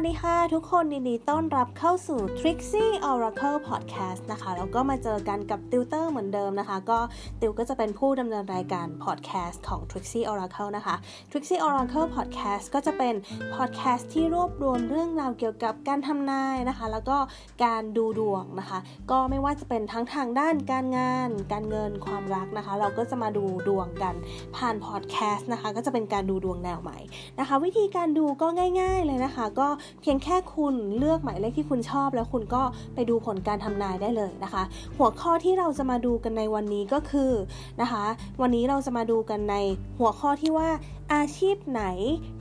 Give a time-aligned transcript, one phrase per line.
[0.00, 6.98] วัสดีค่ะ ทุกคนยินดีต้อนรับเข้าสู่ Trixie Oracle Podcast นะคะ แล้วก็มาเจอกันกับติวเตอร์เหมือนเดิมนะคะ ก็
[7.40, 10.96] ติวก็จะเป็นผู้ดำเนินรายการ Podcast ของ Trixie Oracle นะคะ
[11.30, 13.14] Trixie Oracle Podcast ก็จะเป็น
[13.54, 17.16] Podcast ที่รวบรวมเรื่องราวเกี่ยวกับการทำนายนะคะ แล้วก็
[17.64, 18.78] การดูดวงนะคะ
[19.10, 24.14] ก็ไม่ว่าจะเป็นทั้งทางด้านการงาน การเงินความรักนะคะ เราก็จะมาดูดวงกัน
[24.56, 26.98] ผ่าน Podcast นะคะ ก็จะเป็นการดูดวงแนวใหม่
[27.40, 28.46] นะคะ วิธีการดูก็
[28.80, 29.68] ง่าย ๆเลยนะคะก็
[30.00, 32.62] เพียงแค่คุณเลือกหมายเลขที่คุณชอบ แล้วคุณก็
[32.94, 34.62] ไปดูผลการทำนายได้เลยนะคะ
[34.98, 37.32] หัวข้อที่เราจะมาดูกันในวันนี้ก็คือ
[37.80, 38.04] นะคะ
[38.40, 39.56] วันนี้เราจะมาดูกันใน
[39.98, 40.68] หัวข้อที่ว่า
[41.14, 41.84] อาชีพไหน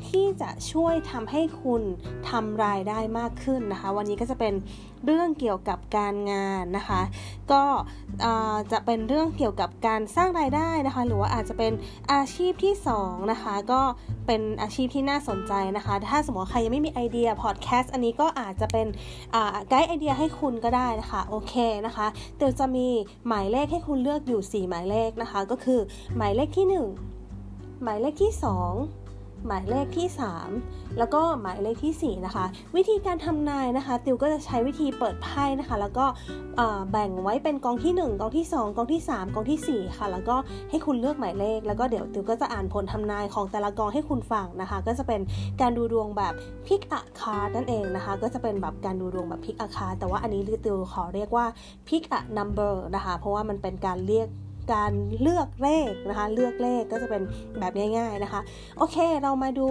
[0.08, 1.82] ที่จะช่วยทำให้คุณ
[2.30, 4.54] ทำรายได้มากขึ้นนะคะ วันนี้ก็จะเป็น
[5.06, 7.02] เรื่องเกี่ยวกับการงานนะคะ
[7.52, 7.64] ก็
[8.72, 11.74] จะเป็นเรื่องเกี่ยวกับการสร้างรายได้นะคะ หรือว่าอาจจะเป็น
[12.14, 13.82] อาชีพที่2นะคะก็
[14.28, 18.88] เป็นอาชีพที่น่าสนใจนะคะ ถ้าสมมติใครยังไม่มีไอเดียพอดแคสต์อันนี้ก็อาจจะเป็น
[19.70, 21.54] ไกด์ไอเดียให้คุณก็ได้นะคะโอเค
[21.86, 22.88] นะคะเดี๋ยวจะมี
[23.28, 25.80] หมายเลขให้คุณเลือกอยู่ 4 หมายเลขนะคะ ก็คือ
[26.18, 27.17] หมายเลขที่ 1
[27.84, 28.46] หมายเลขที่ 2
[29.48, 30.08] หมายเลขที่
[30.52, 36.06] 3 แล้วก็หมายเลขที่ 4 นะคะ วิธีการทำนายนะคะ ติวก็จะใช้วิธีเปิดไพ่นะคะ แล้วก็
[36.92, 40.36] แบ่งไว้เป็นกองที่ 1กองที่ 2กองที่ 3กองที่ 4 ค่ะ แล้วก็
[40.70, 45.22] ให้คุณเลือกหมายเลข แล้วก็เดี๋ยวติวก็จะอ่านผลทำนายของแต่ละกองให้คุณฟังนะคะ ก็จะเป็น
[45.62, 46.34] การดูดวงแบบ
[46.68, 51.46] Pick a Card นั่นเองนะคะ ก็จะเป็นแบบการดูดวงแบบ Pick a Card แต่ว่าอันนี้ติวขอเรียกว่า
[51.88, 54.28] Pick a Number นะคะ เพราะว่ามันเป็นการเรียก
[54.74, 57.22] การเลือกเลขนะคะ เลือกเลขก็จะเป็น
[57.60, 58.42] แบบง่ายๆนะคะ
[58.78, 59.68] โอเค เรามาดู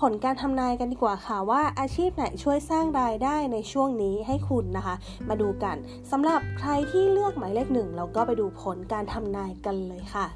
[0.00, 4.94] ผลการทำนายกันดีกว่าค่ะว่าอาชีพไหนช่วยสร้างรายได้ในช่วงนี้ให้คุณนะคะ
[5.28, 5.76] มาดูกัน
[6.10, 10.28] สำหรับใครที่เลือกหมายเลขหนึ่งเราก็ไปดูผลการทำนายกันเลยค่ะ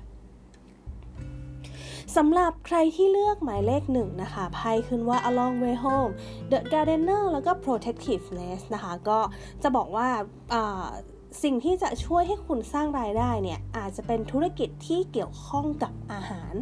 [2.16, 6.12] สำหรับใครที่เลือกหมายเลขหนึ่งนะคะไพ่ขึ้นว่า a long way home
[6.50, 9.18] the gardener แล้วก็ protectiveness นะคะ ก็
[9.62, 10.08] จะบอกว่า
[11.42, 16.54] สิ่งที่จะช่วยให้คุณสร้างรายได้เนี่ยอาจจะเป็นธุรกิจที่เกี่ยวข้องกับอาหาร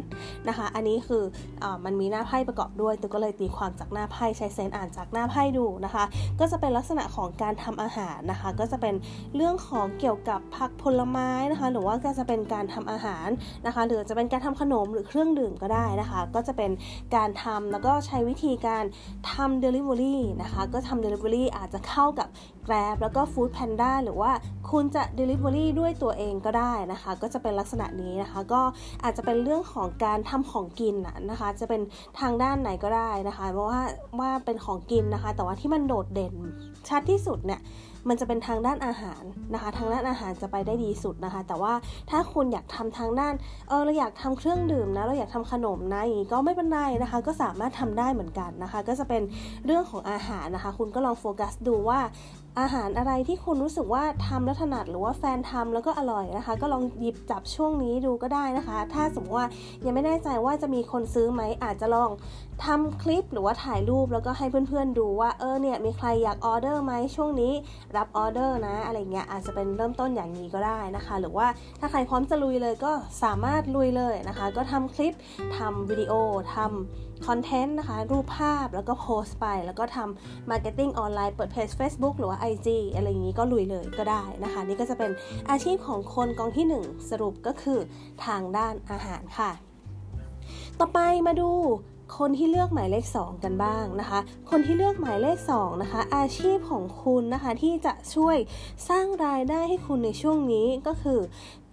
[0.47, 1.23] นะคะ อันนี้คือ
[1.63, 6.03] อมันมีหน้าไพ่ประกอบด้วยตัวก็เลยตีความจากหน้าไพ่ใช้เซนอ่านจากหน้าไพ่ดูนะคะ
[6.39, 8.95] ก็จะเป็นลักษณะของการทำอาหารนะคะ ก็จะเป็น
[9.35, 13.27] เรื่องของเกี่ยวกับผักผลไม้นะคะ หรือว่าก็จะเป็นการทำอาหาร
[13.65, 16.71] นะคะ หรือจะเป็นการทำขนมหรือเครื่องดื่มก็ได้นะคะ ก็จะเป็น
[17.15, 18.83] การทำแล้วก็ใช้วิธีการ
[19.33, 22.27] ทำ Delivery นะคะ ก็ทำ Delivery อาจจะเข้ากับ
[22.65, 24.31] Grab แล้วก็ Food Panda หรือว่า
[24.73, 28.61] คุณจะ Delivery ด้วยตัวเองก็ได้นะคะ ก็จะเป็นลักษณะนี้นะคะ ก็
[29.03, 30.95] อาจจะเป็นเรื่องของการทำของกิน
[31.29, 31.81] นะคะ จะเป็น
[32.19, 33.81] ทางด้านไหนก็ได้นะคะเพราะว่า
[34.19, 36.35] ว่าเป็นของกินนะคะ แต่ว่าที่มันโดดเด่น
[36.89, 37.61] ชัดที่สุดเนี่ย
[38.09, 39.23] มันจะเป็นทางด้านอาหาร
[39.53, 41.73] นะคะ ทางด้านอาหารจะไปได้ดีสุดนะคะ แต่ว่า
[42.09, 43.33] ถ้าคุณอยากทำทางด้าน
[43.67, 49.21] เออเราอยากทำเครื่องดื่มนะเราอยากทำขนมนะอย่างนี้ก็ไม่เป็นไรนะคะ ก็สามารถทำได้เหมือนกันนะคะ ก็จะเป็น
[49.65, 51.99] เรื่องของอาหารนะคะ คุณก็ลองโฟกัสดูว่า
[52.59, 59.47] อาหารอะไรที่คุณรู้สึกว่าทำแล้วถนัดหรือว่าแฟนทำแล้วก็อร่อยนะคะ ก็ลองหยิบจับช่วงนี้ดูก็ได้นะคะ ถ้าสมมติว่า
[59.85, 62.09] ยังไม่แน่ใจว่าจะมีคนซื้อไหมอาจจะลอง
[62.65, 67.53] ทำคลิปหรือว่าถ่ายรูปแล้วก็ให้เพื่อนๆดูว่าเออเนี่ยมีใครอยากออเดอร์ไหมช่วงนี้
[67.97, 71.47] รับออเดอร์นะอะไรเงี้ยอาจจะเป็นเริ่มต้นอย่างนี้ก็ได้นะคะ หรือว่า
[71.79, 72.91] ถ้าใครพร้อมจะลุยเลยก็
[73.23, 75.13] สามารถลุยเลยนะคะ ก็ทำคลิป
[75.57, 76.13] ทำวิดีโอ
[76.55, 85.11] ทำ content นะคะ รูปภาพแล้วก็โพสต์ไป แล้วก็ทำ marketing ออนไลน์เปิดเพจ Facebook หรือว่า IG อะไรอย่างนี้ก็ลุยเลยก็ได้นะคะ นี่ก็จะเป็น
[85.49, 87.79] อาชีพของคนกองที่ 1 สรุปก็คือ
[88.25, 89.51] ทางด้านอาหารค่ะ
[90.79, 91.51] ต่อไปมาดู
[92.17, 94.19] คนที่เลือกหมายเลข 2 กันบ้างนะคะ
[94.49, 98.37] คนที่เลือกหมายเลข2นะคะอาชีพของคุณนะคะที่จะช่วย
[98.89, 101.19] สร้างรายได้ให้คุณในช่วงนี้ก็คือ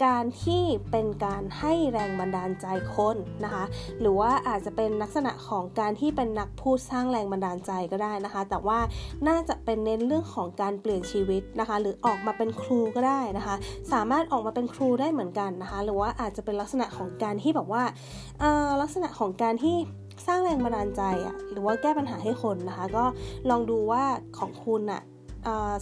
[0.05, 3.65] การที่เป็นการให้แรงบันดาลใจคนนะคะ
[4.01, 8.78] หรือว่าอาจจะเป็นลักษณะของการที่เป็นนักพูดสร้างแรงบันดาลใจก็ได้นะคะ แต่ว่า
[9.28, 13.55] น่าจะเป็นเน้นเรื่องของการเปลี่ยนชีวิตนะคะ หรือออกมาเป็นครูก็ได้นะคะ
[13.93, 17.83] สามารถออกมาเป็นครูได้เหมือนกันนะคะ หรือว่าอาจจะเป็นลักษณะของการที่แบบว่า
[18.83, 19.77] ลักษณะของการที่
[20.27, 23.05] สร้างแรงบันดาลใจอะหรือว่าแก้ปัญหาให้คนนะคะ ก็
[23.51, 24.03] ลองดูว่า
[24.39, 25.03] ของคุณอะ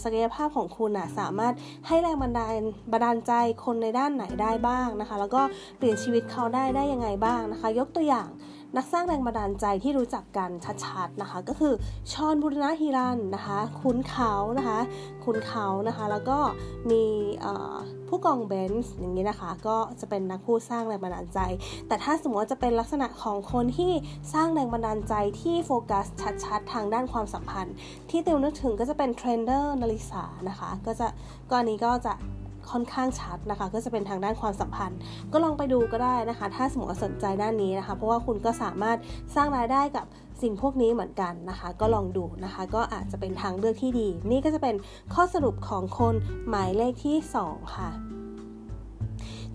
[0.03, 1.53] ศักยภาพของคุณอะสามารถ
[1.87, 2.53] ให้แรงบันดาล
[2.91, 3.33] บันดาลใจ
[3.65, 5.41] คนในด้านไหนได้บ้างนะคะ แล้วก็
[5.77, 8.29] เปลี่ยนชีวิตเขาได้ได้ยังไงบ้างนะคะ ยกตัวอย่าง
[8.77, 10.49] นักสร้างแรงบันดาลใจที่รู้จักกัน
[10.85, 11.73] ชัดๆนะคะ ก็คือ
[12.11, 14.79] ชอนบุรณะฮิรันนะคะ คุณเขานะคะ
[15.25, 16.37] คุณเขานะคะ แล้วก็
[16.91, 17.03] มี
[18.07, 21.39] ผู้กองเบนส์อย่างนี้นะคะ ก็จะเป็นนักพูดสร้างแรงบันดาลใจ
[21.87, 23.91] แต่ถ้าสมมติว่าจะเป็นลักษณะของคนที่
[24.33, 26.05] สร้างแรงบันดาลใจที่โฟกัส
[26.45, 27.75] ชัดๆ ทางด้านความสัมพันธ์
[28.09, 31.07] ที่ติวนึกถึงก็จะเป็นเทรนเดอร์นาริสานะคะ ก็จะ
[31.51, 32.13] กรณีก็จะ
[32.71, 34.99] ค่อนข้างชัดนะคะ ก็จะเป็นทางด้านความสัมพันธ์
[35.33, 38.97] ก็ลองไปดูก็ได้นะคะ ถ้าสมมติสนใจด้านนี้นะคะ เพราะว่าคุณก็สามารถ
[39.35, 40.05] สร้างรายได้กับ
[40.41, 44.75] สิ่งพวกนี้เหมือนกันนะคะ ก็ลองดูนะคะ ก็อาจจะเป็นทางเลือกที่ดี นี่ก็จะเป็น
[45.13, 46.13] ข้อสรุปของคน
[46.49, 47.17] หมายเลขที่
[47.47, 47.89] 2 ค่ะ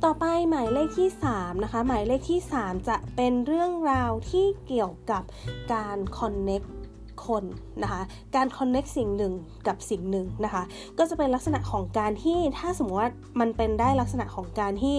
[0.04, 5.22] ต่อไปหมายเลขที่ 3 นะคะ หมายเลขที่ 3 จะเป็นเรื่องราวที่เกี่ยวกับ
[5.72, 6.66] การ connect
[7.28, 7.44] คน
[7.82, 8.00] นะคะ
[8.36, 9.32] การคอนเน็กสิ่งหนึ่ง
[9.66, 10.62] กับสิ่งหนึ่งนะคะ
[10.98, 13.10] ก็จะเป็นลักษณะของการที่ถ้าสมมติว่า
[13.40, 14.96] มันเป็นได้ลักษณะของการที่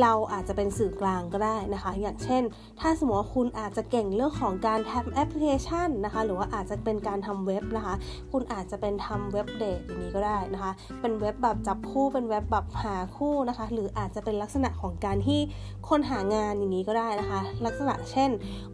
[0.00, 2.42] เราอาจจะเป็นสื่อกลางก็ได้นะคะ อย่างเช่น
[2.80, 7.94] ถ้าสมมติว่าคุณอาจจะเก่งเรื่องของการทำแอปพลิเคชันนะคะ หรือว่าอาจจะเป็นการทำเว็บนะคะ
[8.32, 15.40] คุณอาจจะเป็นทำเว็บเดทอย่างนี้ก็ได้นะคะ เป็นเว็บแบบจับคู่เป็นเว็บแบบหาคู่นะคะ หรืออาจจะเป็นลักษณะของการที่
[15.88, 18.30] คนหางานอย่างนี้ก็ได้นะคะ ลักษณะเช่น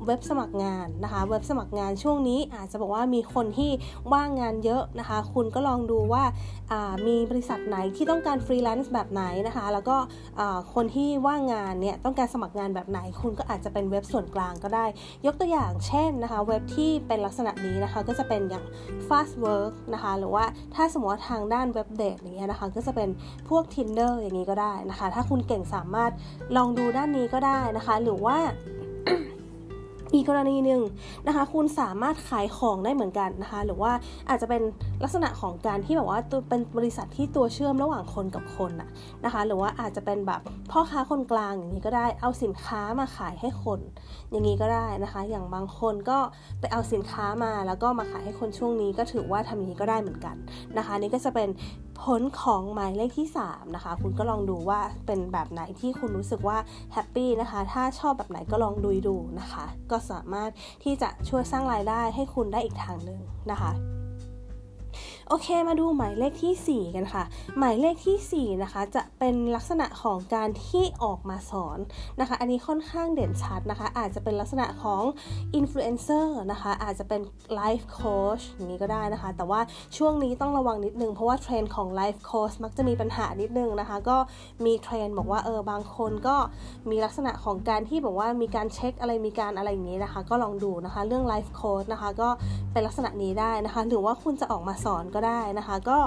[0.07, 3.71] เว็บสมัครงานนะคะ เว็บสมัครงานช่วงนี้อาจจะบอกว่ามีคนที่
[4.13, 6.25] ว่างงานเยอะนะคะ คุณก็ลองดูว่า
[7.07, 9.97] มีบริษัทไหนที่ต้องการฟรีแลนซ์แบบไหนนะคะ แล้วก็
[10.75, 14.87] คนที่ว่างงานเนี่ยต้องการสมัครงานแบบไหน คุณก็อาจจะเป็นเว็บส่วนกลางก็ได้
[15.27, 18.65] ยกตัวอย่างเช่นนะคะเว็บที่เป็นลักษณะนี้นะคะก็จะเป็นอย่าง
[19.09, 20.45] fast work นะคะหรือว่า
[20.75, 23.09] ถ้าสมมติทางด้านเว็บเดทอย่างเงี้ยนะคะก็จะเป็น
[23.49, 26.13] พวก tinder อย่างนี้ก็ได้นะคะ ถ้าคุณเก่งสามารถ
[26.57, 28.37] ลองดูด้านนี้ก็ได้นะคะ หรือว่า
[30.15, 30.81] อีกกรณีหนึ่ง
[31.27, 33.93] นะคะ คุณสามารถขายของได้เหมือนกันนะคะ หรือว่า
[34.29, 34.63] อาจจะเป็น
[35.03, 38.89] ลักษณะของการที่แบบว่าตัวเป็นบริษัทที่ตัวเชื่อมระหว่างคนกับคนอะ
[39.25, 40.41] นะคะ หรือว่าอาจจะเป็นแบบ
[40.71, 43.81] พ่อค้าคนกลางอย่างนี้ก็ได้เอาสินค้ามาขายให้คน
[44.31, 46.19] อย่างนี้ก็ได้นะคะ อย่างบางคนก็
[46.61, 50.37] ไปเอาสินค้ามาแล้วก็มาขายให้คนช่วงนี้ก็ถือว่าทำอย่างนี้ก็ได้เหมือนกัน
[50.79, 51.49] นะคะนี่ก็จะเป็น
[52.05, 56.59] ผลของหมายเลขที่ 3 นะคะ คุณก็ลองดูว่าเป็นแบบไหนที่คุณรู้สึกว่า
[56.93, 60.51] happy นะคะ ถ้าชอบแบบไหนก็ลองดูดูนะคะ ก็สามารถ
[60.85, 63.73] ที่จะช่วยสร้างรายได้ให้คุณได้อีกทางหนึ่งนะคะ
[65.31, 67.25] โอเคมาดูหมายเลขที่ 4 กันค่ะ
[67.59, 71.79] หมายเลขที่ 4 นะคะ จะเป็นลักษณะของการที่ออกมาสอน
[72.21, 75.03] นะคะ อันนี้ค่อนข้างเด่นชัดนะคะ อาจจะเป็นลักษณะของ
[75.55, 77.21] อินฟลูเอนเซอร์นะคะ อาจจะเป็น
[77.55, 79.61] life coach อย่างนี้ก็ได้นะคะ แต่ว่า
[79.97, 84.17] ช่วงนี้ต้องระวังนิดนึง เพราะว่าเทรนด์ของ life coach มักจะมีปัญหานิดนึงนะคะ ก็
[84.65, 86.37] มีเทรนด์บอกว่าเออบางคนก็
[86.91, 92.29] มีลักษณะของการที่บอกว่ามีการเช็คอะไรมีการอะไรอย่างนี้นะคะ ก็ลองดูนะคะ เรื่อง life coach นะคะ ก็
[92.73, 95.99] เป็นลักษณะนี้ได้นะคะ หรือว่าคุณจะออกมาสอนก็ก็ได้นะคะ ก็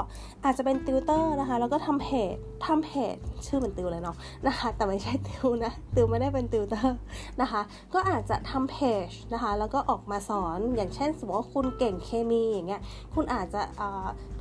[0.46, 2.36] อาจจะเป็นติวเตอร์นะคะ แล้วก็ทำเพจ
[2.66, 3.16] ทำเพจ
[3.46, 4.16] ชื่อเหมือนติวเลยเนาะ
[4.48, 6.96] นะคะ แต่ไม่ใช่ติวนะติวไม่ได้เป็นติวเตอร์
[7.42, 7.62] นะคะ
[7.94, 12.82] ก็อาจจะทำเพจนะคะ แล้วก็ออกมาสอนอย่างเช่นสมมติว่าคุณเก่งเคมีอย่างเงี้ย
[13.16, 13.62] คุณอาจจะ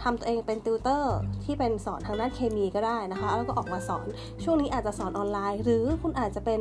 [0.03, 4.07] ทำตัวเองเป็นติวเตอร์ที่เป็นสอนทางด้านเคมีก็ได้นะคะ แล้วก็ออกมาสอน
[4.45, 6.61] ช่วงนี้อาจจะสอนออนไลน์ หรือคุณอาจจะเป็น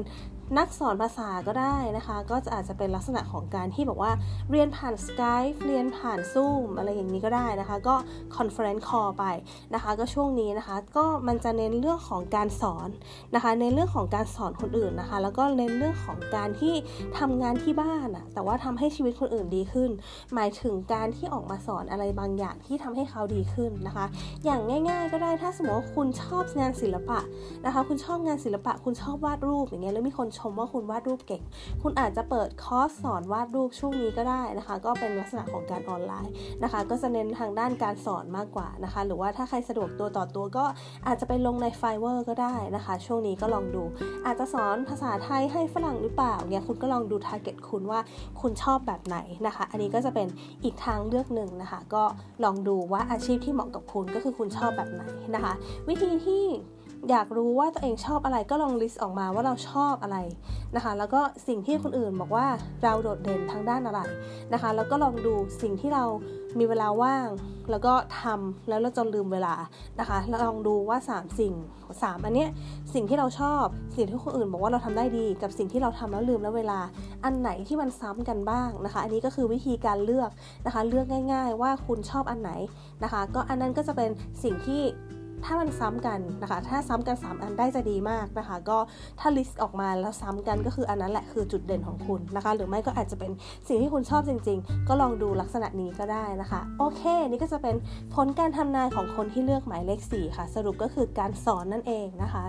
[0.57, 4.11] นักสอนภาษาก็ได้นะคะ ก็จะอาจจะเป็นลักษณะของการที่บอกว่า
[4.51, 7.95] เรียนผ่าน Skype เรียนผ่าน Zoom อะไรอย่างนี้ก็ได้นะคะ ก็
[8.35, 9.25] Conference Call ไป
[9.73, 12.89] นะคะ ก็ช่วงนี้นะคะ ก็มันจะเน้นเรื่องของการสอน
[13.35, 16.73] นะคะ ในเรื่องของการสอนคนอื่นนะคะ แล้วก็เน้นเรื่องของการที่
[17.17, 19.89] ทำงานที่บ้านอะแต่ว่าทำให้ชีวิตคนอื่นดีขึ้น
[20.33, 24.05] หมายถึงการที่ออกมาสอนอะไรบางอย่างที่ทำให้เขาดีขึ้นนะคะ
[24.45, 27.19] อย่างง่าย ๆ ก็ได้ถ้าสมมติว่าคุณชอบงานศิลปะ
[27.65, 31.43] นะคะ คุณชอบงานศิลปะ คุณชอบวาดรูปอย่างเงี้ยแล้วมีคนชมว่าคุณวาดรูปเก่ง
[31.81, 36.33] คุณอาจจะเปิดคอร์สสอนวาดรูปช่วงนี้ก็ได้นะคะ ก็เป็นลักษณะของการออนไลน์
[36.63, 40.65] นะคะ ก็จะเน้นทางด้านการสอนมากกว่านะคะ หรือว่าถ้าใครสะดวกตัวต่อตัวก็
[41.07, 43.83] อาจจะไปลงใน Fiverr ก็ได้นะคะ ช่วงนี้ก็ลองดู
[44.25, 47.99] อาจจะสอนภาษาไทยให้ฝรั่งหรือเปล่าเนี่ยคุณก็ลองดู target คุณว่า
[48.41, 50.27] คุณชอบแบบไหนนะคะ อันนี้ก็จะเป็น
[50.63, 52.03] อีกทางเลือกหนึ่งนะคะ ก็
[52.43, 55.03] ลองดูว่าอาชีพที่เหมาะกับคุณก็คือคุณชอบแบบไหน
[55.35, 55.53] นะคะ
[55.87, 56.43] วิธีที่
[57.09, 60.17] อยากรู้ว่าตัวเองชอบอะไรก็ลองลิสต์ออกมาว่าเราชอบอะไร
[60.75, 62.45] นะคะ แล้วก็สิ่งที่คนอื่นบอกว่า
[62.83, 64.01] เราโดดเด่นทางด้านอะไร
[64.53, 66.03] นะคะ แล้วก็ลองดูสิ่งที่เรา
[66.59, 67.27] มีเวลาว่าง
[67.71, 69.55] แล้วก็ทำแล้วเราจะลืมเวลา
[69.99, 71.53] นะคะลองดูว่า 3 สิ่ง
[71.89, 72.49] 3 อันเนี้ย
[72.93, 73.63] สิ่งที่เราชอบ
[73.95, 76.79] สิ่งที่คนอื่นบอกว่าเราทำได้ดี กับสิ่งที่เราทำแล้วลืมแล้วเวลา
[77.23, 80.29] อันไหนที่มันซ้ำกันบ้างนะคะ อันนี้ก็คือวิธีการเลือก
[80.65, 82.51] นะคะ เลือกง่าย ๆ ว่าคุณชอบอันไหน
[83.03, 84.09] นะคะ ก็อันนั้นก็จะเป็น
[84.43, 84.81] สิ่งที่
[85.45, 88.77] ถ้ามันซ้ำกันนะคะ ถ้าซ้ำกัน 3 อันได้จะดีมากนะคะ ก็
[89.19, 93.31] ถ้าลิสต์ออกมาแล้วซ้ำกันก็คืออันนั้นแหละคือจุดเด่นของคุณนะคะ หรือไม่ก็อาจจะเป็น
[93.67, 97.75] สิ่งที่คุณชอบจริง ๆ ก็ลองดูลักษณะนี้ก็ได้นะคะ โอเค นี่ก็จะเป็น
[98.15, 102.45] ผลการทำนายของคนที่เลือกหมายเลข4ค่ะ สรุปก็คือการสอนนั่นเองนะคะ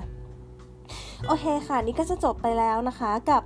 [1.26, 3.42] โอเคค่ะ นี่ก็จะจบไปแล้วนะคะกับ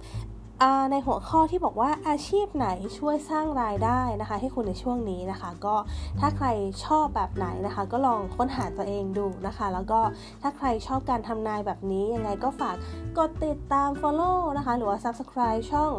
[0.91, 2.69] ในหัวข้อที่บอกว่าอาชีพไหน
[2.99, 5.75] ช่วยสร้างรายได้นะคะ ให้คุณในช่วงนี้นะคะ ก็
[6.21, 6.47] ถ้าใคร
[6.85, 10.01] ชอบแบบไหนนะคะ ก็ลองค้นหาตัวเองดูนะคะ แล้วก็
[10.43, 12.77] ถ้าใครชอบการทำนายแบบนี้ยังไงก็ฝาก
[13.19, 15.93] กดติดตาม follow นะคะ หรือว่า subscribe ช่อง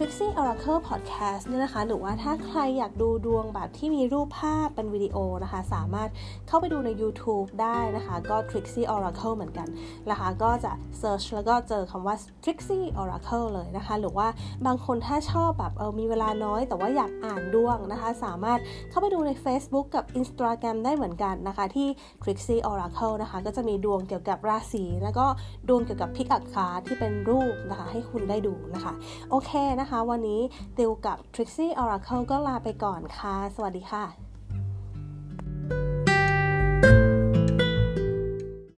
[0.00, 6.08] Trixie Oracle Podcast เนี่ยนะคะ หรือว่าถ้าใครอยากดูดวงแบบที่มีรูปภาพเป็นวิดีโอนะคะ สามารถ
[6.48, 9.68] เข้าไปดูใน YouTube ได้นะคะ ก็ Trixie Oracle เหมือนกัน
[10.10, 12.14] นะคะ ก็จะ search แล้วก็เจอคำว่า
[12.44, 14.28] Trixie Oracle เลยนะคะ หรือว่า
[14.66, 18.58] บางคนถ้าชอบแบบเออมีเวลาน้อย แต่ว่าอยากอ่านดวงนะคะ สามารถ
[18.90, 21.88] เข้าไปดูใน Facebook กับ Instagram ได้เหมือนกันนะคะ ที่
[22.22, 25.26] Trixie Oracle นะคะ ก็จะมีดวงเกี่ยวกับราศีแล้วก็
[25.68, 28.92] ดวงเกี่ยวกับพิกอักคาที่เป็นรูปนะคะ ให้คุณได้ดูนะคะ
[29.30, 30.42] โอเคนะนะคะ วันนี้
[30.78, 34.27] ติวกับ Trixie Oracle ก็ลาไปก่อนค่ะ สวัสดีค่ะ